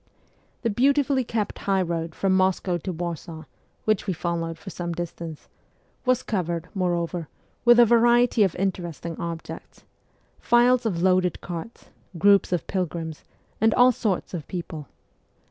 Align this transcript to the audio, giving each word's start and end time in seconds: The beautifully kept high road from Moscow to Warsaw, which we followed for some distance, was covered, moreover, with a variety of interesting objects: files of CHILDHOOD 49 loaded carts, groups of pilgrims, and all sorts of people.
The 0.63 0.71
beautifully 0.71 1.23
kept 1.23 1.59
high 1.59 1.83
road 1.83 2.15
from 2.15 2.35
Moscow 2.35 2.79
to 2.79 2.91
Warsaw, 2.91 3.43
which 3.85 4.07
we 4.07 4.13
followed 4.13 4.57
for 4.57 4.71
some 4.71 4.93
distance, 4.93 5.47
was 6.05 6.23
covered, 6.23 6.69
moreover, 6.73 7.27
with 7.65 7.79
a 7.79 7.85
variety 7.85 8.41
of 8.41 8.55
interesting 8.55 9.15
objects: 9.21 9.83
files 10.39 10.87
of 10.87 10.93
CHILDHOOD 10.93 10.97
49 11.03 11.13
loaded 11.15 11.41
carts, 11.41 11.89
groups 12.17 12.51
of 12.51 12.65
pilgrims, 12.65 13.23
and 13.61 13.75
all 13.75 13.91
sorts 13.91 14.33
of 14.33 14.47
people. 14.47 14.87